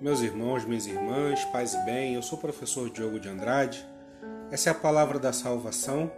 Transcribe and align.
Meus 0.00 0.22
irmãos, 0.22 0.64
minhas 0.64 0.86
irmãs, 0.86 1.44
paz 1.44 1.74
e 1.74 1.84
bem, 1.84 2.14
eu 2.14 2.22
sou 2.22 2.38
o 2.38 2.40
professor 2.40 2.88
Diogo 2.88 3.20
de 3.20 3.28
Andrade. 3.28 3.86
Essa 4.50 4.70
é 4.70 4.72
a 4.72 4.74
palavra 4.74 5.18
da 5.18 5.30
salvação 5.30 6.10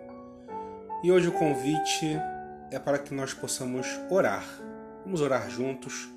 e 1.02 1.10
hoje 1.10 1.26
o 1.26 1.32
convite 1.32 2.16
é 2.70 2.78
para 2.78 2.96
que 2.96 3.12
nós 3.12 3.34
possamos 3.34 3.88
orar. 4.08 4.44
Vamos 5.04 5.20
orar 5.20 5.50
juntos 5.50 6.08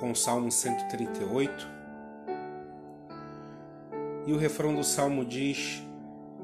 com 0.00 0.10
o 0.10 0.16
Salmo 0.16 0.50
138. 0.50 1.68
E 4.26 4.32
o 4.32 4.36
refrão 4.36 4.74
do 4.74 4.82
salmo 4.82 5.24
diz: 5.24 5.80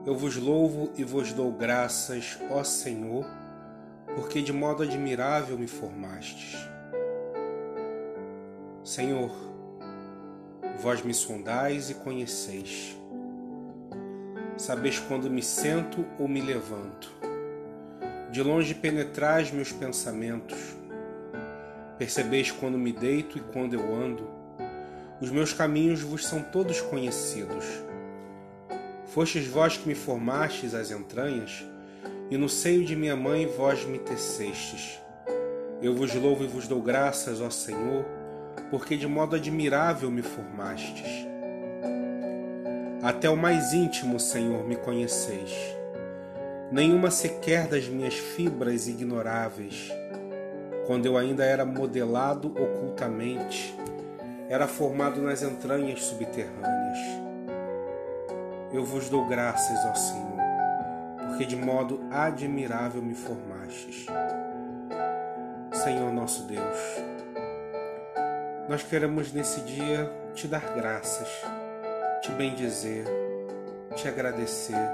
Eu 0.07 0.17
vos 0.17 0.37
louvo 0.37 0.93
e 0.97 1.03
vos 1.03 1.33
dou 1.33 1.51
graças, 1.51 2.39
ó 2.53 2.63
Senhor, 2.63 3.27
porque 4.15 4.41
de 4.41 4.53
modo 4.53 4.85
admirável 4.85 5.59
me 5.59 5.67
formastes. 5.67 6.57
Senhor, 8.85 9.54
Vós 10.81 11.03
me 11.03 11.15
sondais 11.15 11.91
e 11.91 11.95
conheceis. 11.95 12.97
Sabeis 14.57 14.99
quando 14.99 15.31
me 15.31 15.43
sento 15.43 16.05
ou 16.19 16.29
me 16.29 16.41
levanto. 16.41 17.13
De 18.31 18.43
longe 18.43 18.75
penetrais 18.75 19.51
meus 19.51 19.73
pensamentos. 19.73 20.59
Percebeis 21.99 22.51
quando 22.51 22.77
me 22.77 22.93
deito 22.93 23.39
e 23.39 23.41
quando 23.41 23.75
eu 23.75 23.95
ando. 23.95 24.29
Os 25.21 25.31
meus 25.31 25.53
caminhos 25.53 26.03
vos 26.03 26.27
são 26.27 26.43
todos 26.43 26.81
conhecidos. 26.81 27.65
Fostes 29.07 29.47
vós 29.47 29.77
que 29.77 29.87
me 29.87 29.95
formastes 29.95 30.75
as 30.75 30.91
entranhas, 30.91 31.65
e 32.31 32.37
no 32.37 32.49
seio 32.49 32.85
de 32.85 32.97
minha 32.97 33.15
mãe 33.15 33.47
vós 33.47 33.85
me 33.85 33.99
tecestes. 33.99 34.99
Eu 35.81 35.95
vos 35.95 36.13
louvo 36.15 36.43
e 36.43 36.47
vos 36.47 36.67
dou 36.67 36.83
graças, 36.83 37.41
ó 37.41 37.51
Senhor, 37.51 38.05
porque 38.71 38.97
de 38.97 39.07
modo 39.07 39.37
admirável 39.37 40.11
me 40.11 40.23
formastes. 40.23 41.27
Até 43.03 43.29
o 43.29 43.37
mais 43.37 43.73
íntimo, 43.73 44.19
Senhor, 44.19 44.65
me 44.67 44.77
conheceis. 44.77 45.53
Nenhuma 46.73 47.11
sequer 47.11 47.67
das 47.69 47.87
minhas 47.87 48.15
fibras 48.15 48.89
ignoráveis. 48.89 49.93
Quando 50.87 51.07
eu 51.07 51.17
ainda 51.17 51.45
era 51.45 51.65
modelado 51.65 52.49
ocultamente, 52.49 53.75
era 54.49 54.67
formado 54.67 55.21
nas 55.21 55.43
entranhas 55.43 56.03
subterrâneas. 56.05 56.99
Eu 58.73 58.85
vos 58.85 59.09
dou 59.09 59.27
graças, 59.27 59.79
ó 59.87 59.95
Senhor, 59.95 60.39
porque 61.29 61.45
de 61.45 61.57
modo 61.57 62.01
admirável 62.11 63.01
me 63.01 63.15
formastes. 63.15 64.07
Senhor 65.73 66.13
nosso 66.13 66.45
Deus, 66.45 66.79
nós 68.69 68.83
queremos 68.83 69.31
nesse 69.33 69.61
dia 69.61 70.11
te 70.35 70.49
dar 70.49 70.75
graças, 70.75 71.29
te 72.23 72.33
bendizer, 72.33 73.05
te 73.95 74.09
agradecer, 74.09 74.89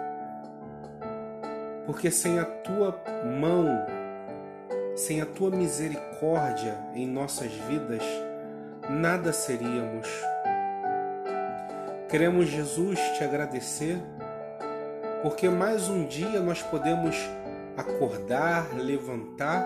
porque 1.87 2.11
sem 2.11 2.41
a 2.41 2.45
tua 2.45 3.01
mão, 3.41 3.87
sem 4.97 5.21
a 5.21 5.27
tua 5.27 5.51
misericórdia 5.51 6.77
em 6.95 7.07
nossas 7.07 7.53
vidas, 7.53 8.03
nada 8.89 9.33
seríamos. 9.33 10.09
Queremos, 12.09 12.49
Jesus, 12.49 12.99
te 13.17 13.23
agradecer, 13.23 13.99
porque 15.23 15.49
mais 15.49 15.89
um 15.89 16.05
dia 16.07 16.41
nós 16.41 16.61
podemos 16.61 17.17
acordar, 17.77 18.75
levantar 18.75 19.65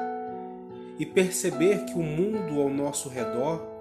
e 0.99 1.07
perceber 1.07 1.87
que 1.87 1.95
o 1.95 2.03
mundo 2.03 2.61
ao 2.61 2.69
nosso 2.69 3.09
redor 3.09 3.74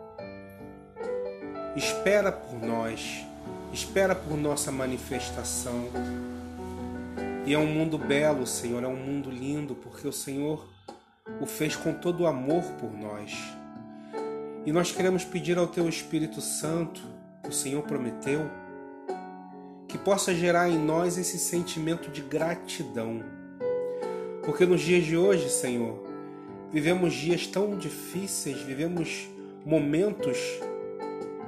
espera 1.75 2.31
por 2.31 2.61
nós, 2.61 3.25
espera 3.71 4.13
por 4.13 4.37
nossa 4.37 4.71
manifestação. 4.71 5.89
E 7.45 7.53
é 7.53 7.57
um 7.57 7.65
mundo 7.65 7.97
belo, 7.97 8.45
Senhor, 8.45 8.83
é 8.83 8.87
um 8.87 8.95
mundo 8.95 9.29
lindo, 9.29 9.75
porque 9.75 10.07
o 10.07 10.13
Senhor 10.13 10.67
o 11.41 11.45
fez 11.45 11.75
com 11.75 11.93
todo 11.93 12.21
o 12.21 12.27
amor 12.27 12.63
por 12.79 12.91
nós. 12.91 13.33
E 14.65 14.71
nós 14.71 14.91
queremos 14.91 15.25
pedir 15.25 15.57
ao 15.57 15.67
Teu 15.67 15.89
Espírito 15.89 16.39
Santo, 16.39 17.01
o 17.47 17.51
Senhor 17.51 17.81
prometeu, 17.83 18.49
que 19.87 19.97
possa 19.97 20.33
gerar 20.33 20.69
em 20.69 20.77
nós 20.77 21.17
esse 21.17 21.37
sentimento 21.37 22.09
de 22.09 22.21
gratidão. 22.21 23.23
Porque 24.43 24.65
nos 24.65 24.81
dias 24.81 25.03
de 25.03 25.17
hoje, 25.17 25.49
Senhor, 25.49 26.03
vivemos 26.71 27.13
dias 27.13 27.45
tão 27.47 27.77
difíceis, 27.77 28.61
vivemos 28.61 29.27
momentos 29.65 30.37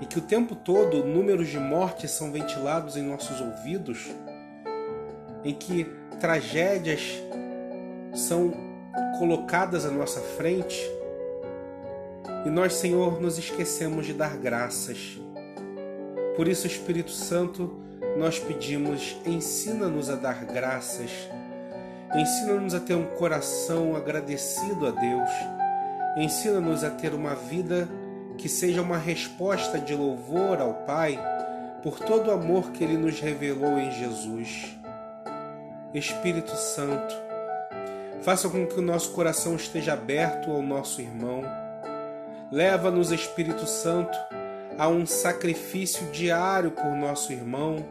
e 0.02 0.06
que 0.06 0.20
o 0.20 0.22
tempo 0.22 0.56
todo 0.56 1.04
números 1.04 1.48
de 1.48 1.60
mortes 1.60 2.12
são 2.12 2.32
ventilados 2.32 2.98
em 2.98 3.02
nossos 3.02 3.40
ouvidos, 3.40 4.12
em 5.44 5.54
que 5.54 5.86
tragédias 6.20 7.22
são 8.14 8.54
colocadas 9.18 9.86
à 9.86 9.92
nossa 9.92 10.20
frente, 10.20 10.80
e 12.46 12.50
nós, 12.50 12.74
Senhor, 12.74 13.20
nos 13.20 13.38
esquecemos 13.40 14.06
de 14.06 14.14
dar 14.14 14.38
graças. 14.38 15.20
Por 16.36 16.48
isso, 16.48 16.68
Espírito 16.68 17.12
Santo, 17.12 17.80
nós 18.18 18.40
pedimos, 18.40 19.18
ensina-nos 19.26 20.10
a 20.10 20.16
dar 20.16 20.46
graças, 20.46 21.10
ensina-nos 22.16 22.74
a 22.74 22.80
ter 22.80 22.94
um 22.94 23.06
coração 23.06 23.96
agradecido 23.96 24.86
a 24.86 24.92
Deus, 24.92 25.30
ensina-nos 26.18 26.84
a 26.84 26.90
ter 26.90 27.14
uma 27.14 27.36
vida 27.36 27.90
que 28.38 28.50
seja 28.50 28.82
uma 28.82 28.98
resposta 28.98 29.80
de 29.80 29.96
louvor 29.96 30.62
ao 30.62 30.74
Pai 30.86 31.20
por 31.82 32.00
todo 32.00 32.30
o 32.30 32.32
amor 32.32 32.72
que 32.72 32.84
Ele 32.84 32.98
nos 32.98 33.20
revelou 33.20 33.78
em 33.78 33.92
Jesus. 33.92 34.76
Espírito 35.94 36.56
Santo, 36.56 37.16
faça 38.22 38.50
com 38.50 38.66
que 38.66 38.80
o 38.80 38.82
nosso 38.82 39.12
coração 39.12 39.56
esteja 39.56 39.94
aberto 39.94 40.52
ao 40.52 40.62
nosso 40.62 41.00
irmão. 41.00 41.44
Leva-nos, 42.52 43.12
Espírito 43.12 43.66
Santo, 43.66 44.18
a 44.78 44.88
um 44.88 45.06
sacrifício 45.06 46.08
diário 46.12 46.72
por 46.72 46.92
nosso 46.96 47.32
irmão, 47.32 47.86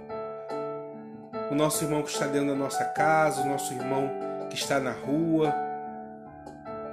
o 1.51 1.55
nosso 1.55 1.85
irmão 1.85 2.03
que 2.03 2.11
está 2.11 2.27
dentro 2.27 2.49
da 2.49 2.55
nossa 2.55 2.85
casa, 2.85 3.43
o 3.43 3.49
nosso 3.49 3.73
irmão 3.73 4.11
que 4.51 4.57
está 4.57 4.81
na 4.81 4.93
rua, 4.93 5.55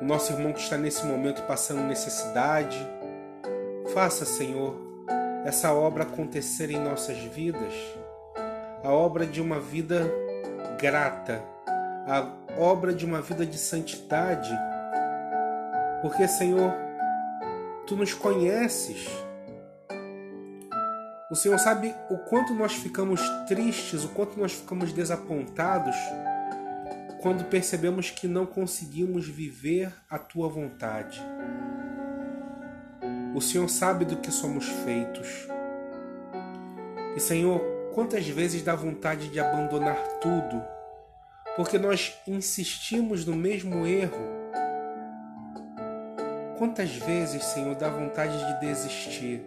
o 0.02 0.06
nosso 0.06 0.32
irmão 0.32 0.54
que 0.54 0.60
está 0.60 0.78
nesse 0.78 1.06
momento 1.06 1.42
passando 1.44 1.82
necessidade 1.82 2.78
Faça, 3.94 4.24
Senhor, 4.24 4.76
essa 5.44 5.74
obra 5.74 6.04
acontecer 6.04 6.72
em 6.72 6.80
nossas 6.80 7.18
vidas, 7.18 7.74
a 8.84 8.90
obra 8.90 9.26
de 9.26 9.42
uma 9.42 9.60
vida 9.60 10.10
grata, 10.80 11.44
a 12.08 12.26
obra 12.58 12.94
de 12.94 13.06
uma 13.06 13.22
vida 13.22 13.46
de 13.46 13.58
santidade, 13.58 14.50
porque, 16.02 16.26
Senhor, 16.26 16.74
Tu 17.86 17.96
nos 17.98 18.14
conheces. 18.14 19.10
O 21.30 21.36
Senhor 21.36 21.60
sabe 21.60 21.94
o 22.10 22.18
quanto 22.20 22.54
nós 22.54 22.74
ficamos 22.74 23.20
tristes, 23.46 24.06
o 24.06 24.10
quanto 24.10 24.40
nós 24.40 24.54
ficamos 24.54 24.94
desapontados 24.94 25.96
quando 27.22 27.44
percebemos 27.50 28.10
que 28.10 28.28
não 28.28 28.46
conseguimos 28.46 29.28
viver 29.28 29.94
a 30.10 30.18
Tua 30.18 30.48
vontade. 30.48 31.22
O 33.34 33.40
Senhor 33.40 33.70
sabe 33.70 34.04
do 34.04 34.18
que 34.18 34.30
somos 34.30 34.68
feitos. 34.68 35.48
E, 37.16 37.20
Senhor, 37.20 37.62
quantas 37.94 38.28
vezes 38.28 38.62
dá 38.62 38.76
vontade 38.76 39.30
de 39.30 39.40
abandonar 39.40 39.96
tudo, 40.20 40.62
porque 41.56 41.78
nós 41.78 42.20
insistimos 42.28 43.26
no 43.26 43.36
mesmo 43.36 43.86
erro. 43.86 44.42
Quantas 46.58 46.94
vezes, 46.96 47.44
Senhor, 47.46 47.74
dá 47.76 47.90
vontade 47.90 48.38
de 48.38 48.60
desistir. 48.68 49.44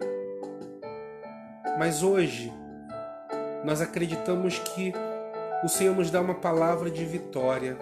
Mas 1.77 2.01
hoje, 2.01 2.51
nós 3.63 3.81
acreditamos 3.81 4.57
que 4.59 4.93
o 5.63 5.69
Senhor 5.69 5.95
nos 5.95 6.09
dá 6.09 6.21
uma 6.21 6.35
palavra 6.35 6.89
de 6.89 7.05
vitória, 7.05 7.77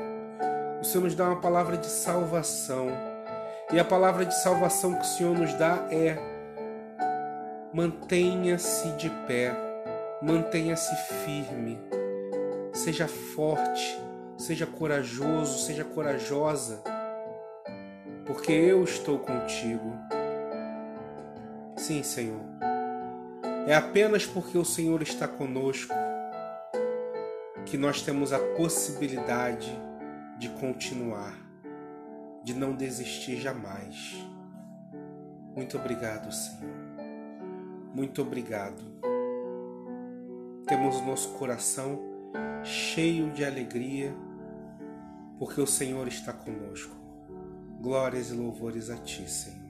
o 0.81 0.83
Senhor 0.83 1.06
nos 1.06 1.15
dá 1.15 1.25
uma 1.25 1.39
palavra 1.39 1.77
de 1.77 1.88
salvação 1.88 3.12
e 3.71 3.80
a 3.80 3.86
palavra 3.86 4.25
de 4.25 4.36
salvação 4.42 4.94
que 4.95 5.01
o 5.01 5.06
Senhor 5.06 5.38
nos 5.38 5.54
dá 5.54 5.88
é: 5.89 6.18
mantenha-se 7.74 8.89
de 8.98 9.10
pé, 9.27 9.56
mantenha-se 10.21 10.95
firme, 11.24 11.80
seja 12.74 13.07
forte, 13.07 14.00
seja 14.38 14.65
corajoso, 14.65 15.65
seja 15.65 15.83
corajosa, 15.83 16.83
porque 18.25 18.51
eu 18.51 18.83
estou 18.83 19.19
contigo. 19.19 19.94
Sim, 21.75 22.04
Senhor. 22.04 22.42
É 23.66 23.75
apenas 23.75 24.25
porque 24.25 24.57
o 24.57 24.66
Senhor 24.66 25.01
está 25.01 25.27
conosco 25.27 25.94
que 27.66 27.77
nós 27.77 28.01
temos 28.01 28.33
a 28.33 28.39
possibilidade 28.39 29.71
de 30.38 30.50
continuar 30.50 31.43
de 32.44 32.54
não 32.54 32.75
desistir 32.75 33.38
jamais. 33.40 34.16
Muito 35.56 35.78
obrigado, 35.78 36.31
Senhor. 36.31 36.74
muito 37.94 38.22
obrigado. 38.22 38.81
Temos 40.68 41.00
nosso 41.01 41.30
coração 41.34 42.00
cheio 42.63 43.31
de 43.31 43.45
alegria, 43.45 44.13
porque 45.38 45.62
o 45.62 45.68
Senhor 45.68 46.07
está 46.07 46.34
conosco. 46.34 46.95
Glórias 47.80 48.30
e 48.30 48.34
louvores 48.34 48.90
a 48.90 48.98
Ti, 48.98 49.30
Senhor. 49.30 49.62